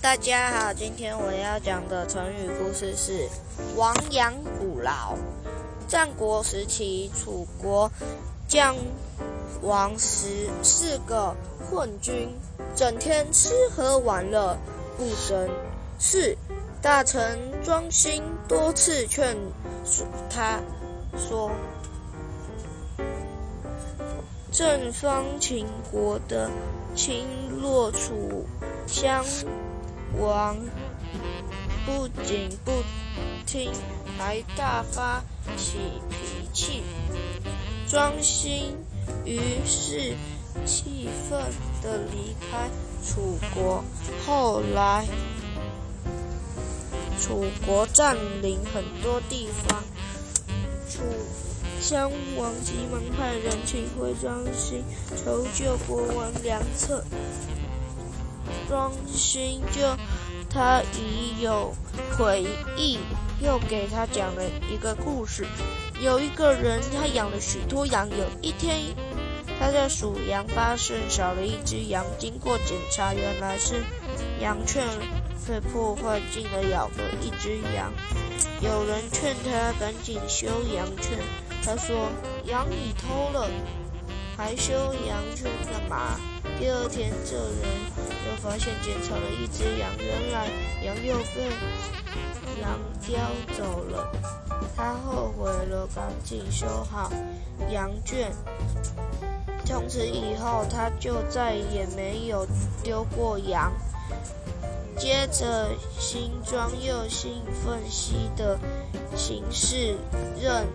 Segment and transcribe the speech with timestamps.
[0.00, 3.28] 大家好，今天我要讲的成语故事是
[3.76, 5.16] “亡羊补牢”。
[5.88, 7.90] 战国时期，楚国
[8.46, 8.76] 将
[9.62, 11.34] 王时是个
[11.70, 12.28] 混君，
[12.76, 14.56] 整天吃喝玩乐，
[14.96, 15.48] 不争
[15.98, 16.36] 事。
[16.82, 19.36] 大臣庄辛多次劝
[20.28, 20.60] 他
[21.16, 21.50] 说
[24.52, 26.50] ：“正方秦国的
[26.94, 27.26] 侵
[27.58, 28.44] 略楚
[28.86, 29.24] 襄
[30.18, 30.56] 王
[31.86, 32.82] 不仅不
[33.46, 33.70] 听，
[34.18, 35.22] 还大发
[35.56, 35.78] 起
[36.10, 36.82] 脾气。
[37.88, 38.76] 庄辛
[39.24, 40.14] 于是
[40.64, 41.40] 气愤
[41.82, 42.68] 的离开
[43.04, 43.84] 楚国。
[44.26, 45.06] 后来。
[47.16, 49.82] 楚国占领很多地方，
[50.90, 51.00] 楚
[51.80, 54.84] 襄王急忙派人请回庄辛
[55.16, 57.02] 求救国王良策。
[58.68, 59.96] 庄辛就
[60.48, 61.74] 他已有
[62.16, 62.44] 回
[62.76, 62.98] 忆，
[63.40, 65.46] 又给他讲了一个故事。
[66.00, 68.78] 有一个人，他养了许多羊，有一天
[69.58, 73.82] 他在数羊，发现少了一只羊，经过检查，原来是
[74.40, 74.82] 羊圈。
[75.46, 77.92] 被破坏，进了咬了一只羊。
[78.62, 81.18] 有人劝他赶紧修羊圈，
[81.62, 82.08] 他说
[82.48, 83.50] ：“羊你偷了，
[84.38, 84.72] 还修
[85.06, 86.18] 羊圈干嘛？”
[86.58, 88.13] 第二天，这人
[88.44, 90.48] 发现检查了一只羊，原来
[90.84, 91.48] 羊又被
[92.60, 93.18] 羊叼
[93.56, 94.12] 走了。
[94.76, 97.10] 他后悔了，赶紧修好
[97.70, 98.30] 羊圈。
[99.64, 102.46] 从此以后，他就再也没有
[102.82, 103.72] 丢过羊。
[104.98, 108.58] 接着，新庄又兴奋西的
[109.16, 109.96] 形势
[110.38, 110.66] 认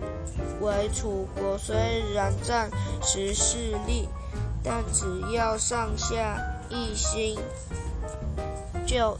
[0.59, 1.75] 为，楚国虽
[2.15, 2.71] 然暂
[3.03, 4.09] 时势力，
[4.63, 6.35] 但只要上下
[6.69, 7.37] 一心，
[8.85, 9.17] 就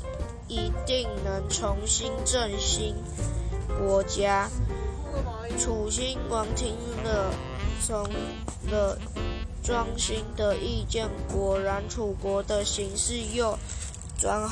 [0.47, 2.95] 一定能重新振兴
[3.80, 4.47] 国家。
[5.58, 7.33] 楚兴王听了，
[7.82, 8.04] 从
[8.71, 8.98] 了
[9.64, 13.58] 庄辛的意见，果然楚国的形势又
[14.20, 14.48] 转。